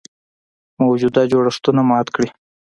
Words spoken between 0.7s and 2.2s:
موجوده جوړښتونه مات